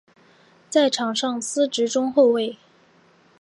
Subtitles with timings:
[0.67, 2.57] 在场上司职中后卫。